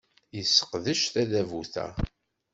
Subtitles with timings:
[0.35, 1.87] Yesseqdec tadabut-a.